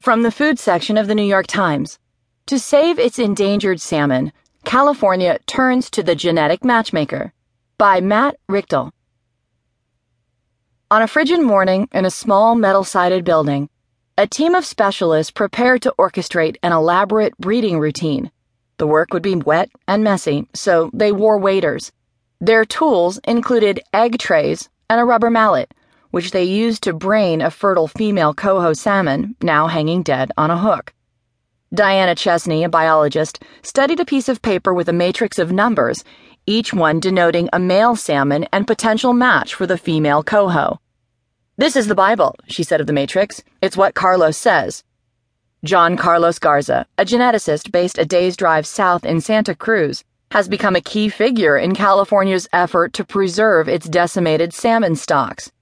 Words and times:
From 0.00 0.22
the 0.22 0.30
food 0.30 0.58
section 0.58 0.96
of 0.96 1.08
the 1.08 1.14
New 1.14 1.26
York 1.26 1.46
Times 1.46 1.98
To 2.46 2.58
save 2.58 2.98
its 2.98 3.18
endangered 3.18 3.82
salmon, 3.82 4.32
California 4.64 5.38
turns 5.46 5.90
to 5.90 6.02
the 6.02 6.14
genetic 6.14 6.64
matchmaker 6.64 7.34
by 7.76 8.00
Matt 8.00 8.36
Richtel. 8.48 8.92
On 10.90 11.02
a 11.02 11.06
frigid 11.06 11.42
morning 11.42 11.86
in 11.92 12.06
a 12.06 12.10
small 12.10 12.54
metal 12.54 12.82
sided 12.82 13.26
building, 13.26 13.68
a 14.16 14.26
team 14.26 14.54
of 14.54 14.64
specialists 14.64 15.30
prepared 15.30 15.82
to 15.82 15.94
orchestrate 15.98 16.56
an 16.62 16.72
elaborate 16.72 17.36
breeding 17.36 17.78
routine. 17.78 18.30
The 18.78 18.86
work 18.86 19.12
would 19.12 19.22
be 19.22 19.36
wet 19.36 19.68
and 19.86 20.02
messy, 20.02 20.48
so 20.54 20.88
they 20.94 21.12
wore 21.12 21.36
waders. 21.36 21.92
Their 22.40 22.64
tools 22.64 23.20
included 23.24 23.82
egg 23.92 24.16
trays 24.16 24.70
and 24.88 24.98
a 24.98 25.04
rubber 25.04 25.28
mallet 25.28 25.74
which 26.10 26.30
they 26.30 26.44
used 26.44 26.82
to 26.82 26.92
brain 26.92 27.40
a 27.40 27.50
fertile 27.50 27.88
female 27.88 28.34
coho 28.34 28.72
salmon, 28.72 29.36
now 29.42 29.66
hanging 29.66 30.02
dead 30.02 30.32
on 30.36 30.50
a 30.50 30.58
hook. 30.58 30.92
Diana 31.72 32.14
Chesney, 32.14 32.64
a 32.64 32.68
biologist, 32.68 33.42
studied 33.62 34.00
a 34.00 34.04
piece 34.04 34.28
of 34.28 34.42
paper 34.42 34.74
with 34.74 34.88
a 34.88 34.92
matrix 34.92 35.38
of 35.38 35.52
numbers, 35.52 36.04
each 36.46 36.74
one 36.74 36.98
denoting 36.98 37.48
a 37.52 37.60
male 37.60 37.94
salmon 37.94 38.46
and 38.52 38.66
potential 38.66 39.12
match 39.12 39.54
for 39.54 39.66
the 39.66 39.78
female 39.78 40.22
coho. 40.22 40.80
This 41.56 41.76
is 41.76 41.86
the 41.86 41.94
Bible, 41.94 42.34
she 42.48 42.62
said 42.62 42.80
of 42.80 42.86
the 42.86 42.92
matrix. 42.92 43.42
It's 43.62 43.76
what 43.76 43.94
Carlos 43.94 44.36
says. 44.36 44.82
John 45.62 45.96
Carlos 45.96 46.38
Garza, 46.38 46.86
a 46.96 47.04
geneticist 47.04 47.70
based 47.70 47.98
a 47.98 48.06
day's 48.06 48.36
drive 48.36 48.66
south 48.66 49.04
in 49.04 49.20
Santa 49.20 49.54
Cruz, 49.54 50.02
has 50.30 50.48
become 50.48 50.74
a 50.74 50.80
key 50.80 51.08
figure 51.08 51.58
in 51.58 51.74
California's 51.74 52.48
effort 52.52 52.94
to 52.94 53.04
preserve 53.04 53.68
its 53.68 53.88
decimated 53.88 54.54
salmon 54.54 54.96
stocks. 54.96 55.52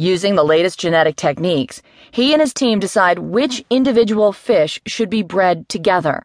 Using 0.00 0.36
the 0.36 0.44
latest 0.44 0.78
genetic 0.78 1.16
techniques, 1.16 1.82
he 2.12 2.32
and 2.32 2.40
his 2.40 2.54
team 2.54 2.78
decide 2.78 3.18
which 3.18 3.64
individual 3.68 4.32
fish 4.32 4.80
should 4.86 5.10
be 5.10 5.24
bred 5.24 5.68
together. 5.68 6.22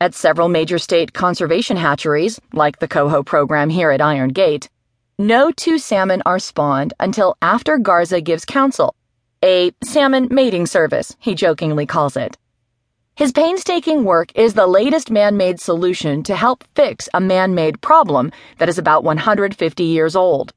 At 0.00 0.14
several 0.14 0.48
major 0.48 0.78
state 0.78 1.12
conservation 1.12 1.76
hatcheries, 1.76 2.40
like 2.52 2.78
the 2.78 2.86
Coho 2.86 3.24
program 3.24 3.68
here 3.68 3.90
at 3.90 4.00
Iron 4.00 4.28
Gate, 4.30 4.70
no 5.18 5.50
two 5.50 5.76
salmon 5.76 6.22
are 6.24 6.38
spawned 6.38 6.94
until 7.00 7.36
after 7.42 7.78
Garza 7.78 8.20
gives 8.20 8.44
counsel, 8.44 8.94
a 9.42 9.72
salmon 9.82 10.28
mating 10.30 10.66
service, 10.66 11.16
he 11.18 11.34
jokingly 11.34 11.84
calls 11.84 12.16
it. 12.16 12.38
His 13.16 13.32
painstaking 13.32 14.04
work 14.04 14.30
is 14.36 14.54
the 14.54 14.68
latest 14.68 15.10
man 15.10 15.36
made 15.36 15.58
solution 15.58 16.22
to 16.22 16.36
help 16.36 16.62
fix 16.76 17.08
a 17.12 17.20
man 17.20 17.56
made 17.56 17.80
problem 17.80 18.30
that 18.58 18.68
is 18.68 18.78
about 18.78 19.02
150 19.02 19.82
years 19.82 20.14
old. 20.14 20.52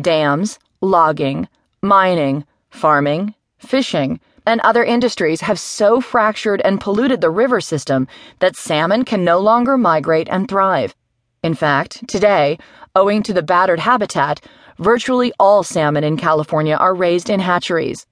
Dams, 0.00 0.60
logging, 0.80 1.48
Mining, 1.84 2.44
farming, 2.70 3.34
fishing, 3.58 4.20
and 4.46 4.60
other 4.60 4.84
industries 4.84 5.40
have 5.40 5.58
so 5.58 6.00
fractured 6.00 6.60
and 6.64 6.80
polluted 6.80 7.20
the 7.20 7.28
river 7.28 7.60
system 7.60 8.06
that 8.38 8.54
salmon 8.54 9.04
can 9.04 9.24
no 9.24 9.40
longer 9.40 9.76
migrate 9.76 10.28
and 10.30 10.48
thrive. 10.48 10.94
In 11.42 11.54
fact, 11.54 12.06
today, 12.06 12.56
owing 12.94 13.24
to 13.24 13.32
the 13.32 13.42
battered 13.42 13.80
habitat, 13.80 14.40
virtually 14.78 15.32
all 15.40 15.64
salmon 15.64 16.04
in 16.04 16.16
California 16.16 16.76
are 16.76 16.94
raised 16.94 17.28
in 17.28 17.40
hatcheries. 17.40 18.06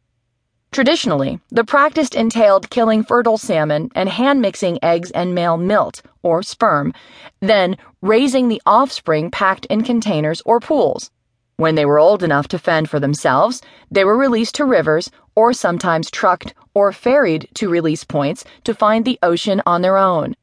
Traditionally, 0.73 1.39
the 1.51 1.62
practice 1.62 2.09
entailed 2.09 2.71
killing 2.71 3.05
fertile 3.05 3.39
salmon 3.39 3.89
and 3.95 4.09
hand 4.09 4.41
mixing 4.41 4.83
eggs 4.83 5.12
and 5.12 5.33
male 5.33 5.57
milt, 5.57 6.03
or 6.25 6.43
sperm, 6.43 6.93
then 7.39 7.77
raising 8.03 8.49
the 8.49 8.61
offspring 8.67 9.31
packed 9.31 9.67
in 9.67 9.84
containers 9.84 10.43
or 10.45 10.59
pools. 10.59 11.12
When 11.61 11.75
they 11.75 11.84
were 11.84 11.98
old 11.98 12.22
enough 12.22 12.48
to 12.48 12.58
fend 12.58 12.89
for 12.89 12.98
themselves, 12.98 13.61
they 13.91 14.03
were 14.03 14.16
released 14.16 14.55
to 14.55 14.64
rivers 14.64 15.11
or 15.34 15.53
sometimes 15.53 16.11
trucked 16.11 16.55
or 16.72 16.91
ferried 16.91 17.50
to 17.56 17.69
release 17.69 18.03
points 18.03 18.47
to 18.64 18.72
find 18.72 19.05
the 19.05 19.19
ocean 19.22 19.61
on 19.66 19.83
their 19.83 19.98
own. 19.98 20.36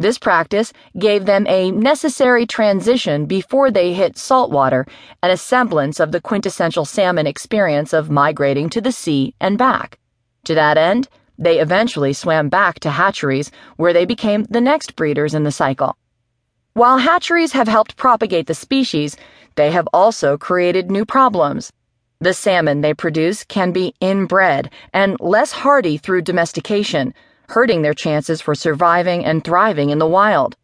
This 0.00 0.18
practice 0.18 0.72
gave 0.98 1.26
them 1.26 1.46
a 1.46 1.70
necessary 1.70 2.44
transition 2.44 3.26
before 3.26 3.70
they 3.70 3.92
hit 3.92 4.18
saltwater 4.18 4.84
and 5.22 5.30
a 5.30 5.36
semblance 5.36 6.00
of 6.00 6.10
the 6.10 6.20
quintessential 6.20 6.84
salmon 6.84 7.28
experience 7.28 7.92
of 7.92 8.10
migrating 8.10 8.68
to 8.70 8.80
the 8.80 8.90
sea 8.90 9.32
and 9.40 9.56
back. 9.56 10.00
To 10.46 10.56
that 10.56 10.76
end, 10.76 11.06
they 11.38 11.60
eventually 11.60 12.12
swam 12.12 12.48
back 12.48 12.80
to 12.80 12.90
hatcheries 12.90 13.52
where 13.76 13.92
they 13.92 14.06
became 14.06 14.42
the 14.50 14.60
next 14.60 14.96
breeders 14.96 15.34
in 15.34 15.44
the 15.44 15.52
cycle. 15.52 15.96
While 16.76 16.98
hatcheries 16.98 17.52
have 17.52 17.68
helped 17.68 17.96
propagate 17.96 18.48
the 18.48 18.54
species, 18.54 19.16
they 19.56 19.70
have 19.70 19.88
also 19.92 20.36
created 20.36 20.90
new 20.90 21.04
problems. 21.04 21.72
The 22.20 22.34
salmon 22.34 22.80
they 22.80 22.94
produce 22.94 23.44
can 23.44 23.72
be 23.72 23.94
inbred 24.00 24.70
and 24.92 25.16
less 25.20 25.52
hardy 25.52 25.96
through 25.96 26.22
domestication, 26.22 27.12
hurting 27.48 27.82
their 27.82 27.94
chances 27.94 28.40
for 28.40 28.54
surviving 28.54 29.24
and 29.24 29.44
thriving 29.44 29.90
in 29.90 29.98
the 29.98 30.06
wild. 30.06 30.56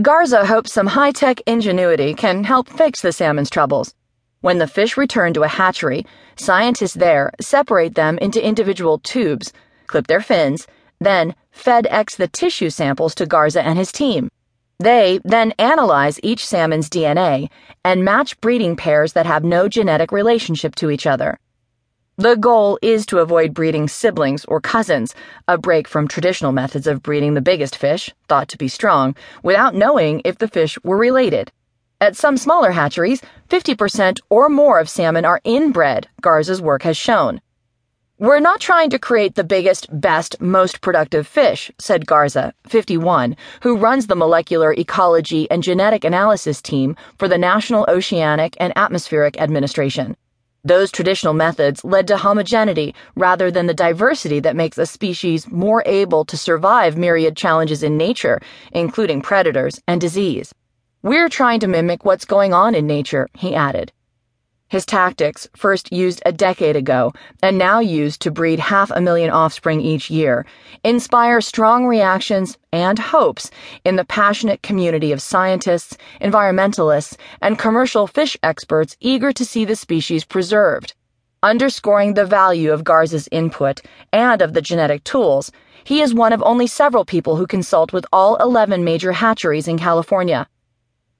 Garza 0.00 0.44
hopes 0.44 0.72
some 0.72 0.88
high 0.88 1.10
tech 1.12 1.40
ingenuity 1.46 2.14
can 2.14 2.44
help 2.44 2.68
fix 2.68 3.00
the 3.00 3.12
salmon's 3.12 3.50
troubles. 3.50 3.94
When 4.42 4.58
the 4.58 4.68
fish 4.68 4.96
return 4.96 5.32
to 5.34 5.42
a 5.42 5.48
hatchery, 5.48 6.06
scientists 6.36 6.94
there 6.94 7.32
separate 7.40 7.94
them 7.94 8.18
into 8.18 8.46
individual 8.46 8.98
tubes, 8.98 9.52
clip 9.86 10.06
their 10.06 10.20
fins, 10.20 10.66
then 11.00 11.34
FedEx 11.52 12.16
the 12.16 12.28
tissue 12.28 12.70
samples 12.70 13.14
to 13.16 13.26
Garza 13.26 13.62
and 13.62 13.78
his 13.78 13.90
team. 13.90 14.28
They 14.78 15.20
then 15.24 15.52
analyze 15.58 16.20
each 16.22 16.46
salmon's 16.46 16.90
DNA 16.90 17.48
and 17.84 18.04
match 18.04 18.38
breeding 18.40 18.76
pairs 18.76 19.14
that 19.14 19.26
have 19.26 19.42
no 19.42 19.68
genetic 19.68 20.12
relationship 20.12 20.74
to 20.76 20.90
each 20.90 21.06
other. 21.06 21.38
The 22.18 22.36
goal 22.36 22.78
is 22.80 23.04
to 23.06 23.18
avoid 23.18 23.54
breeding 23.54 23.88
siblings 23.88 24.44
or 24.46 24.60
cousins, 24.60 25.14
a 25.48 25.58
break 25.58 25.86
from 25.86 26.08
traditional 26.08 26.52
methods 26.52 26.86
of 26.86 27.02
breeding 27.02 27.34
the 27.34 27.42
biggest 27.42 27.76
fish, 27.76 28.10
thought 28.28 28.48
to 28.48 28.58
be 28.58 28.68
strong, 28.68 29.14
without 29.42 29.74
knowing 29.74 30.22
if 30.24 30.38
the 30.38 30.48
fish 30.48 30.78
were 30.82 30.96
related. 30.96 31.52
At 32.00 32.16
some 32.16 32.36
smaller 32.36 32.72
hatcheries, 32.72 33.22
50% 33.48 34.18
or 34.28 34.48
more 34.48 34.78
of 34.78 34.88
salmon 34.88 35.24
are 35.24 35.40
inbred, 35.44 36.08
Garza's 36.20 36.60
work 36.60 36.82
has 36.82 36.96
shown. 36.96 37.40
We're 38.18 38.40
not 38.40 38.60
trying 38.60 38.88
to 38.90 38.98
create 38.98 39.34
the 39.34 39.44
biggest, 39.44 39.88
best, 40.00 40.40
most 40.40 40.80
productive 40.80 41.26
fish, 41.26 41.70
said 41.78 42.06
Garza, 42.06 42.54
51, 42.66 43.36
who 43.60 43.76
runs 43.76 44.06
the 44.06 44.16
molecular 44.16 44.72
ecology 44.72 45.50
and 45.50 45.62
genetic 45.62 46.02
analysis 46.02 46.62
team 46.62 46.96
for 47.18 47.28
the 47.28 47.36
National 47.36 47.84
Oceanic 47.90 48.56
and 48.58 48.72
Atmospheric 48.74 49.38
Administration. 49.38 50.16
Those 50.64 50.90
traditional 50.90 51.34
methods 51.34 51.84
led 51.84 52.08
to 52.08 52.16
homogeneity 52.16 52.94
rather 53.16 53.50
than 53.50 53.66
the 53.66 53.74
diversity 53.74 54.40
that 54.40 54.56
makes 54.56 54.78
a 54.78 54.86
species 54.86 55.46
more 55.50 55.82
able 55.84 56.24
to 56.24 56.38
survive 56.38 56.96
myriad 56.96 57.36
challenges 57.36 57.82
in 57.82 57.98
nature, 57.98 58.40
including 58.72 59.20
predators 59.20 59.78
and 59.86 60.00
disease. 60.00 60.54
We're 61.02 61.28
trying 61.28 61.60
to 61.60 61.68
mimic 61.68 62.06
what's 62.06 62.24
going 62.24 62.54
on 62.54 62.74
in 62.74 62.86
nature, 62.86 63.28
he 63.34 63.54
added. 63.54 63.92
His 64.68 64.84
tactics, 64.84 65.48
first 65.54 65.92
used 65.92 66.20
a 66.26 66.32
decade 66.32 66.74
ago 66.74 67.12
and 67.40 67.56
now 67.56 67.78
used 67.78 68.20
to 68.22 68.32
breed 68.32 68.58
half 68.58 68.90
a 68.90 69.00
million 69.00 69.30
offspring 69.30 69.80
each 69.80 70.10
year, 70.10 70.44
inspire 70.82 71.40
strong 71.40 71.86
reactions 71.86 72.58
and 72.72 72.98
hopes 72.98 73.48
in 73.84 73.94
the 73.94 74.04
passionate 74.04 74.62
community 74.62 75.12
of 75.12 75.22
scientists, 75.22 75.96
environmentalists, 76.20 77.16
and 77.40 77.60
commercial 77.60 78.08
fish 78.08 78.36
experts 78.42 78.96
eager 78.98 79.30
to 79.32 79.44
see 79.44 79.64
the 79.64 79.76
species 79.76 80.24
preserved. 80.24 80.94
Underscoring 81.44 82.14
the 82.14 82.26
value 82.26 82.72
of 82.72 82.82
Garza's 82.82 83.28
input 83.30 83.80
and 84.12 84.42
of 84.42 84.52
the 84.52 84.62
genetic 84.62 85.04
tools, 85.04 85.52
he 85.84 86.00
is 86.00 86.12
one 86.12 86.32
of 86.32 86.42
only 86.42 86.66
several 86.66 87.04
people 87.04 87.36
who 87.36 87.46
consult 87.46 87.92
with 87.92 88.04
all 88.12 88.34
11 88.36 88.82
major 88.82 89.12
hatcheries 89.12 89.68
in 89.68 89.78
California. 89.78 90.48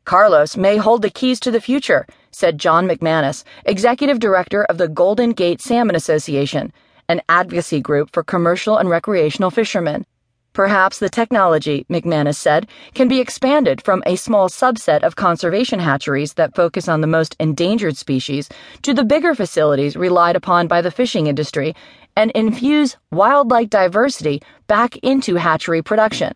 Carlos 0.04 0.56
may 0.56 0.76
hold 0.76 1.02
the 1.02 1.10
keys 1.10 1.38
to 1.40 1.52
the 1.52 1.60
future, 1.60 2.06
said 2.36 2.58
John 2.58 2.86
McManus, 2.86 3.44
executive 3.64 4.18
director 4.18 4.64
of 4.64 4.76
the 4.76 4.88
Golden 4.88 5.30
Gate 5.30 5.62
Salmon 5.62 5.96
Association, 5.96 6.70
an 7.08 7.22
advocacy 7.30 7.80
group 7.80 8.10
for 8.12 8.22
commercial 8.22 8.76
and 8.76 8.90
recreational 8.90 9.50
fishermen. 9.50 10.04
Perhaps 10.52 10.98
the 10.98 11.08
technology, 11.08 11.86
McManus 11.88 12.34
said, 12.34 12.68
can 12.92 13.08
be 13.08 13.20
expanded 13.20 13.80
from 13.80 14.02
a 14.04 14.16
small 14.16 14.50
subset 14.50 15.02
of 15.02 15.16
conservation 15.16 15.78
hatcheries 15.78 16.34
that 16.34 16.54
focus 16.54 16.88
on 16.88 17.00
the 17.00 17.06
most 17.06 17.34
endangered 17.40 17.96
species 17.96 18.50
to 18.82 18.92
the 18.92 19.04
bigger 19.04 19.34
facilities 19.34 19.96
relied 19.96 20.36
upon 20.36 20.68
by 20.68 20.82
the 20.82 20.90
fishing 20.90 21.28
industry 21.28 21.74
and 22.16 22.30
infuse 22.32 22.98
wildlife 23.12 23.70
diversity 23.70 24.42
back 24.66 24.98
into 24.98 25.36
hatchery 25.36 25.80
production. 25.80 26.34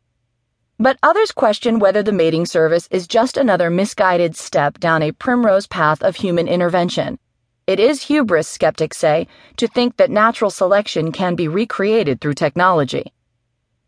But 0.81 0.97
others 1.03 1.31
question 1.31 1.79
whether 1.79 2.03
the 2.03 2.11
mating 2.11 2.47
service 2.47 2.89
is 2.91 3.07
just 3.07 3.37
another 3.37 3.69
misguided 3.69 4.35
step 4.35 4.81
down 4.81 5.03
a 5.03 5.13
primrose 5.13 5.67
path 5.67 6.03
of 6.03 6.17
human 6.17 6.49
intervention. 6.49 7.19
It 7.67 7.79
is 7.79 8.05
hubris, 8.05 8.49
skeptics 8.49 8.97
say, 8.97 9.27
to 9.59 9.69
think 9.69 9.99
that 9.99 10.09
natural 10.11 10.51
selection 10.51 11.13
can 11.13 11.35
be 11.35 11.49
recreated 11.49 12.19
through 12.19 12.33
technology. 12.33 13.13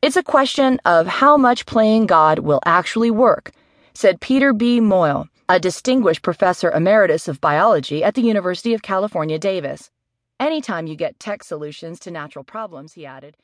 It's 0.02 0.18
a 0.18 0.22
question 0.22 0.80
of 0.84 1.06
how 1.06 1.38
much 1.38 1.64
playing 1.64 2.04
God 2.04 2.40
will 2.40 2.60
actually 2.66 3.10
work, 3.10 3.52
said 3.94 4.20
Peter 4.20 4.52
B. 4.52 4.78
Moyle, 4.78 5.28
a 5.48 5.58
distinguished 5.58 6.20
professor 6.20 6.70
emeritus 6.70 7.26
of 7.26 7.40
biology 7.40 8.04
at 8.04 8.16
the 8.16 8.20
University 8.20 8.74
of 8.74 8.82
California, 8.82 9.38
Davis. 9.38 9.90
Anytime 10.38 10.86
you 10.86 10.96
get 10.96 11.18
tech 11.18 11.42
solutions 11.42 11.98
to 12.00 12.10
natural 12.10 12.44
problems, 12.44 12.92
he 12.92 13.06
added, 13.06 13.38